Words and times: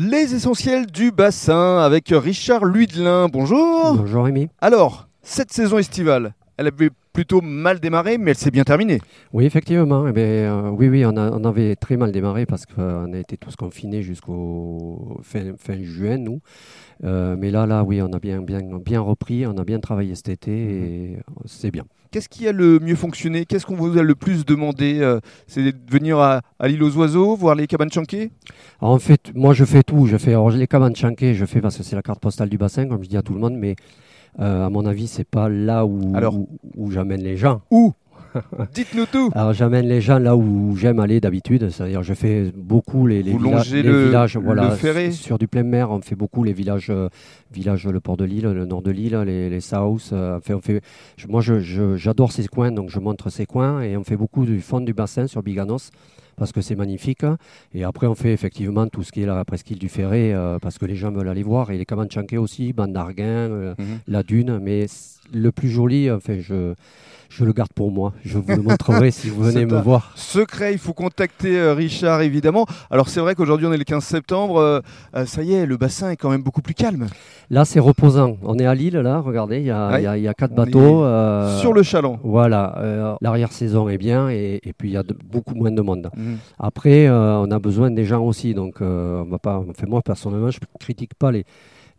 Les 0.00 0.32
essentiels 0.32 0.86
du 0.86 1.10
bassin 1.10 1.78
avec 1.78 2.10
Richard 2.14 2.64
Luidelin. 2.64 3.26
Bonjour. 3.26 3.96
Bonjour 3.96 4.26
Rémi. 4.26 4.48
Alors, 4.60 5.08
cette 5.22 5.52
saison 5.52 5.76
estivale, 5.76 6.34
elle 6.56 6.68
avait 6.68 6.90
plutôt 7.18 7.40
mal 7.40 7.80
démarré, 7.80 8.16
mais 8.16 8.30
elle 8.30 8.36
s'est 8.36 8.52
bien 8.52 8.62
terminée. 8.62 9.00
Oui, 9.32 9.44
effectivement. 9.44 10.06
Eh 10.06 10.12
bien, 10.12 10.22
euh, 10.22 10.70
oui, 10.70 10.88
oui, 10.88 11.04
on, 11.04 11.16
a- 11.16 11.32
on 11.32 11.42
avait 11.42 11.74
très 11.74 11.96
mal 11.96 12.12
démarré 12.12 12.46
parce 12.46 12.64
qu'on 12.64 13.12
a 13.12 13.18
été 13.18 13.36
tous 13.36 13.56
confinés 13.56 14.02
jusqu'au 14.04 15.18
fin, 15.24 15.42
fin 15.58 15.82
juin, 15.82 16.16
nous. 16.16 16.38
Euh, 17.02 17.34
mais 17.36 17.50
là, 17.50 17.66
là, 17.66 17.82
oui, 17.82 18.00
on 18.00 18.12
a 18.12 18.20
bien, 18.20 18.40
bien, 18.40 18.60
bien 18.78 19.00
repris, 19.00 19.48
on 19.48 19.56
a 19.58 19.64
bien 19.64 19.80
travaillé 19.80 20.14
cet 20.14 20.28
été 20.28 20.52
et 20.52 21.16
c'est 21.44 21.72
bien. 21.72 21.82
Qu'est-ce 22.12 22.28
qui 22.28 22.46
a 22.46 22.52
le 22.52 22.78
mieux 22.78 22.94
fonctionné? 22.94 23.46
Qu'est-ce 23.46 23.66
qu'on 23.66 23.74
vous 23.74 23.98
a 23.98 24.02
le 24.04 24.14
plus 24.14 24.46
demandé 24.46 25.00
euh, 25.00 25.18
C'est 25.48 25.64
de 25.64 25.74
venir 25.90 26.20
à, 26.20 26.42
à 26.60 26.68
l'île 26.68 26.84
aux 26.84 26.96
oiseaux, 26.98 27.34
voir 27.34 27.56
les 27.56 27.66
cabanes 27.66 27.90
chanquées? 27.90 28.30
En 28.80 29.00
fait, 29.00 29.32
moi, 29.34 29.54
je 29.54 29.64
fais 29.64 29.82
tout. 29.82 30.06
Je 30.06 30.18
fais 30.18 30.30
alors, 30.30 30.50
les 30.50 30.68
cabanes 30.68 30.94
chanquées, 30.94 31.34
je 31.34 31.44
fais 31.46 31.60
parce 31.60 31.76
que 31.76 31.82
c'est 31.82 31.96
la 31.96 32.02
carte 32.02 32.20
postale 32.20 32.48
du 32.48 32.58
bassin, 32.58 32.86
comme 32.86 33.02
je 33.02 33.08
dis 33.08 33.16
à 33.16 33.22
tout 33.22 33.34
le 33.34 33.40
monde, 33.40 33.54
mais 33.56 33.74
euh, 34.40 34.66
à 34.66 34.70
mon 34.70 34.86
avis, 34.86 35.06
c'est 35.08 35.28
pas 35.28 35.48
là 35.48 35.84
où, 35.86 36.12
Alors 36.14 36.36
où, 36.36 36.48
où 36.76 36.90
j'amène 36.90 37.22
les 37.22 37.36
gens. 37.36 37.60
Où 37.70 37.92
Dites-nous 38.74 39.06
tout. 39.06 39.30
Alors 39.34 39.54
j'amène 39.54 39.86
les 39.88 40.02
gens 40.02 40.18
là 40.18 40.36
où 40.36 40.76
j'aime 40.76 41.00
aller 41.00 41.18
d'habitude, 41.18 41.70
c'est-à-dire 41.70 42.02
je 42.02 42.12
fais 42.12 42.52
beaucoup 42.54 43.06
les, 43.06 43.22
les, 43.22 43.32
Vous 43.32 43.38
villa- 43.38 43.56
longez 43.56 43.82
les 43.82 43.88
le- 43.90 44.06
villages, 44.06 44.34
le 44.36 44.42
voilà, 44.42 44.70
ferré 44.72 45.10
sur 45.12 45.38
du 45.38 45.48
plein 45.48 45.62
mer, 45.62 45.90
on 45.90 46.00
fait 46.02 46.14
beaucoup 46.14 46.44
les 46.44 46.52
villages, 46.52 46.88
euh, 46.90 47.08
villages 47.52 47.86
le 47.86 48.00
port 48.00 48.18
de 48.18 48.24
l'île, 48.24 48.44
le 48.44 48.66
nord 48.66 48.82
de 48.82 48.90
l'île, 48.90 49.16
les, 49.26 49.48
les 49.48 49.60
South, 49.60 50.10
euh, 50.12 50.36
enfin, 50.36 50.54
on 50.56 50.60
fait, 50.60 50.82
je- 51.16 51.26
moi 51.26 51.40
je- 51.40 51.58
je- 51.60 51.96
j'adore 51.96 52.30
ces 52.32 52.46
coins, 52.48 52.70
donc 52.70 52.90
je 52.90 53.00
montre 53.00 53.30
ces 53.30 53.46
coins 53.46 53.80
et 53.80 53.96
on 53.96 54.04
fait 54.04 54.16
beaucoup 54.18 54.44
du 54.44 54.60
fond 54.60 54.80
du 54.82 54.92
bassin 54.92 55.26
sur 55.26 55.42
Biganos 55.42 55.90
parce 56.38 56.52
que 56.52 56.60
c'est 56.60 56.76
magnifique. 56.76 57.24
Et 57.74 57.84
après 57.84 58.06
on 58.06 58.14
fait 58.14 58.32
effectivement 58.32 58.86
tout 58.86 59.02
ce 59.02 59.12
qui 59.12 59.22
est 59.22 59.26
la 59.26 59.44
presqu'île 59.44 59.78
du 59.78 59.88
Ferré 59.88 60.32
euh, 60.34 60.58
parce 60.60 60.78
que 60.78 60.86
les 60.86 60.94
gens 60.96 61.10
veulent 61.10 61.28
aller 61.28 61.42
voir 61.42 61.70
et 61.70 61.78
les 61.78 61.84
cabanes 61.86 62.10
chanquées 62.10 62.38
aussi, 62.38 62.72
Bande 62.72 62.92
d'Arguin, 62.92 63.24
euh, 63.24 63.74
Mhm. 63.78 63.84
la 64.08 64.22
dune, 64.22 64.58
mais 64.62 64.86
le 65.32 65.52
plus 65.52 65.68
joli, 65.68 66.10
enfin 66.10 66.36
je, 66.40 66.72
je 67.28 67.44
le 67.44 67.52
garde 67.52 67.72
pour 67.74 67.90
moi. 67.92 68.14
Je 68.24 68.38
vous 68.38 68.48
le 68.56 68.62
montrerai 68.62 69.10
si 69.10 69.28
vous 69.28 69.42
venez 69.50 69.66
me 69.66 69.78
voir. 69.80 70.12
Secret, 70.16 70.72
il 70.72 70.78
faut 70.78 70.94
contacter 70.94 71.58
euh, 71.58 71.74
Richard 71.74 72.22
évidemment. 72.22 72.64
Alors 72.90 73.08
c'est 73.10 73.20
vrai 73.20 73.34
qu'aujourd'hui 73.34 73.66
on 73.66 73.72
est 73.72 73.76
le 73.78 73.84
15 73.84 74.02
septembre, 74.02 74.56
euh, 74.58 74.80
euh, 75.14 75.26
ça 75.26 75.42
y 75.42 75.52
est, 75.52 75.66
le 75.66 75.76
bassin 75.76 76.10
est 76.10 76.16
quand 76.16 76.30
même 76.30 76.42
beaucoup 76.42 76.62
plus 76.62 76.74
calme. 76.74 77.06
Là, 77.50 77.64
c'est 77.64 77.80
reposant. 77.80 78.36
On 78.42 78.58
est 78.58 78.66
à 78.66 78.74
Lille, 78.74 78.96
là, 78.98 79.20
regardez, 79.20 79.58
il 79.60 79.64
y, 79.66 79.70
a- 79.70 79.88
Ouais. 79.88 80.00
il 80.00 80.04
y 80.04 80.06
a- 80.06 80.16
il 80.18 80.22
y 80.24 80.28
a 80.28 80.34
quatre 80.34 80.52
On 80.52 80.56
bateaux. 80.56 81.02
Sur 81.60 81.72
le 81.72 81.82
chaland. 81.82 82.18
Voilà, 82.22 83.16
l'arrière-saison 83.22 83.88
est 83.88 83.96
bien 83.98 84.28
et, 84.30 84.60
et 84.62 84.72
puis 84.74 84.90
il 84.90 84.92
y 84.92 84.96
a 84.98 85.02
de- 85.02 85.16
beaucoup 85.30 85.54
moins 85.54 85.70
de 85.70 85.80
monde. 85.80 86.10
Mhm. 86.28 86.38
Après, 86.58 87.06
euh, 87.06 87.38
on 87.38 87.50
a 87.50 87.58
besoin 87.58 87.90
des 87.90 88.04
gens 88.04 88.22
aussi, 88.22 88.54
donc 88.54 88.80
euh, 88.80 89.22
on 89.22 89.30
va 89.30 89.38
pas. 89.38 89.62
Moi, 89.86 90.02
personnellement, 90.02 90.50
je 90.50 90.58
critique 90.78 91.14
pas 91.14 91.32
les, 91.32 91.44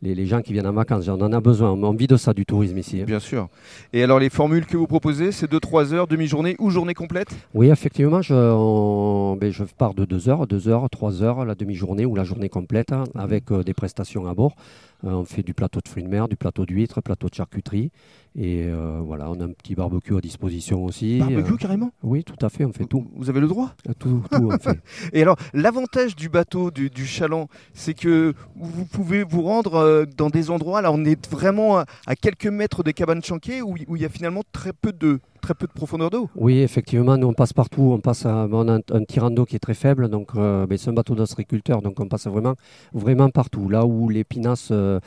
les, 0.02 0.16
les 0.16 0.26
gens 0.26 0.42
qui 0.42 0.54
viennent 0.54 0.68
en 0.68 0.74
vacances. 0.74 1.08
On 1.08 1.20
en 1.22 1.34
a 1.34 1.40
besoin. 1.42 1.72
On 1.72 1.94
vit 1.94 2.08
de 2.08 2.18
ça, 2.18 2.34
du 2.34 2.46
tourisme 2.46 2.78
ici. 2.78 3.02
hein. 3.02 3.06
Bien 3.06 3.20
sûr. 3.20 3.48
Et 3.94 4.04
alors 4.04 4.20
les 4.20 4.30
formules 4.30 4.66
que 4.66 4.78
vous 4.78 4.88
proposez, 4.88 5.32
c'est 5.32 5.52
2-3 5.52 5.94
heures, 5.94 6.08
demi-journée 6.08 6.56
ou 6.60 6.70
journée 6.70 6.94
complète? 6.94 7.30
Oui, 7.54 7.70
effectivement, 7.70 8.22
je, 8.22 8.34
on- 8.34 9.36
ben, 9.36 9.52
je 9.52 9.64
pars 9.64 9.94
de 9.94 10.06
2 10.06 10.30
heures, 10.30 10.48
2 10.48 10.68
heures, 10.70 10.90
3 10.90 11.24
heures, 11.24 11.46
la 11.46 11.56
demi-journée 11.56 12.06
ou 12.06 12.16
la 12.16 12.24
journée 12.24 12.50
complète, 12.50 12.92
hein, 12.94 13.04
avec 13.16 13.52
euh, 13.52 13.64
des 13.64 13.74
prestations 13.74 14.28
à 14.28 14.34
bord. 14.34 14.56
Euh, 15.06 15.12
on 15.12 15.24
fait 15.24 15.44
du 15.44 15.54
plateau 15.54 15.80
de 15.82 15.88
fruits 15.88 16.04
de 16.04 16.10
mer, 16.10 16.28
du 16.28 16.36
plateau 16.36 16.66
d'huîtres, 16.66 17.00
plateau 17.02 17.30
de 17.30 17.34
charcuterie. 17.36 17.90
Et 18.36 18.66
euh, 18.68 19.00
voilà, 19.04 19.30
on 19.32 19.40
a 19.40 19.46
un 19.46 19.50
petit 19.50 19.74
barbecue 19.74 20.16
à 20.16 20.20
disposition 20.22 20.84
aussi. 20.86 21.20
Barbecue 21.20 21.56
carrément? 21.58 21.92
Oui, 22.04 22.24
tout 22.24 22.36
à 22.46 22.50
fait, 22.50 22.66
on 22.66 22.74
fait 22.74 22.86
tout. 22.86 23.08
Vous 23.16 23.30
avez 23.30 23.40
le 23.40 23.48
droit? 23.48 23.74
Tout, 23.98 24.22
tout 24.30 24.50
on 24.52 24.58
fait. 24.60 24.80
Et 25.14 25.22
alors, 25.22 25.38
l'avantage 25.54 26.16
du 26.18 26.28
bateau, 26.30 26.70
du, 26.70 26.90
du 26.90 27.06
chaland, 27.06 27.48
c'est 27.74 27.94
que 27.94 28.34
vous 28.58 28.86
pouvez 28.86 29.24
vous 29.24 29.42
rendre 29.42 29.74
euh, 29.90 30.06
dans 30.18 30.30
des 30.30 30.50
endroits, 30.50 30.82
là 30.82 30.92
on 30.92 31.04
est 31.06 31.30
vraiment 31.30 31.80
à, 31.80 31.86
à 32.08 32.16
quelques 32.16 32.48
mètres 32.48 32.84
des 32.84 32.94
cabanes 32.94 33.24
chanquées, 33.24 33.62
où, 33.62 33.76
où 33.88 33.96
il 33.96 34.02
y 34.02 34.06
a 34.06 34.10
finalement 34.10 34.44
très 34.52 34.74
peu 34.74 34.92
de, 34.94 35.20
très 35.42 35.54
peu 35.54 35.68
de 35.68 35.72
profondeur 35.72 36.10
d'eau. 36.10 36.30
Oui, 36.36 36.60
effectivement, 36.60 37.18
nous 37.18 37.28
on 37.28 37.34
passe 37.34 37.54
partout. 37.54 37.92
On 37.94 38.00
passe 38.00 38.26
à, 38.26 38.48
on 38.52 38.68
a 38.68 38.74
un, 38.76 38.82
un 38.92 39.04
tirant 39.04 39.32
d'eau 39.32 39.46
qui 39.46 39.56
est 39.56 39.60
très 39.60 39.74
faible, 39.74 40.10
donc 40.10 40.30
euh, 40.36 40.66
ben, 40.68 40.78
c'est 40.78 40.90
un 40.90 40.94
bateau 40.94 41.16
d'ostréiculteur, 41.16 41.82
donc 41.82 42.00
on 42.00 42.08
passe 42.08 42.28
vraiment, 42.28 42.56
vraiment 42.94 43.30
partout. 43.30 43.70
Là 43.70 43.86
où 43.86 44.10
les 44.10 44.24
pinasses 44.24 44.70
euh, 44.72 45.00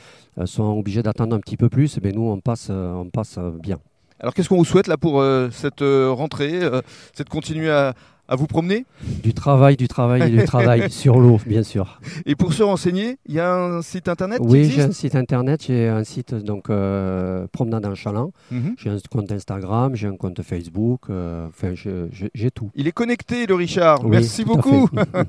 sont 0.45 0.77
obligés 0.77 1.03
d'attendre 1.03 1.35
un 1.35 1.39
petit 1.39 1.57
peu 1.57 1.69
plus, 1.69 1.99
ben, 1.99 2.13
nous 2.13 2.29
on 2.29 2.39
passe, 2.39 2.69
on 2.69 3.09
passe 3.09 3.39
bien. 3.61 3.77
Alors 4.19 4.33
qu'est-ce 4.33 4.47
qu'on 4.47 4.57
vous 4.57 4.65
souhaite 4.65 4.87
là 4.87 4.97
pour 4.97 5.19
euh, 5.19 5.49
cette 5.51 5.81
rentrée 5.81 6.61
C'est 7.13 7.25
de 7.25 7.29
continuer 7.29 7.69
à, 7.69 7.93
à 8.27 8.35
vous 8.35 8.47
promener 8.47 8.85
Du 9.21 9.33
travail, 9.33 9.75
du 9.75 9.87
travail 9.87 10.21
et 10.33 10.37
du 10.37 10.43
travail 10.53 10.89
sur 10.89 11.19
l'eau, 11.19 11.39
bien 11.45 11.63
sûr. 11.63 11.99
Et 12.25 12.35
pour 12.35 12.53
se 12.53 12.63
renseigner, 12.63 13.17
il 13.27 13.35
y 13.35 13.39
a 13.39 13.53
un 13.53 13.81
site 13.81 14.07
internet 14.07 14.39
qui 14.39 14.47
Oui, 14.47 14.65
j'ai 14.69 14.81
un 14.81 14.91
site 14.91 15.15
internet, 15.15 15.65
j'ai 15.67 15.87
un 15.89 16.03
site 16.03 16.33
donc 16.33 16.69
euh, 16.69 17.45
promenade 17.51 17.85
en 17.85 17.95
chaland. 17.95 18.31
Mhm. 18.51 18.75
J'ai 18.77 18.89
un 18.89 18.97
compte 19.11 19.31
Instagram, 19.31 19.95
j'ai 19.95 20.07
un 20.07 20.15
compte 20.15 20.41
Facebook. 20.41 21.01
euh, 21.09 21.47
Enfin, 21.49 21.73
j'ai 21.73 22.51
tout. 22.51 22.71
Il 22.75 22.87
est 22.87 22.91
connecté, 22.91 23.45
le 23.45 23.55
Richard. 23.55 24.03
Oui, 24.03 24.11
Merci 24.11 24.45
beaucoup. 24.45 24.87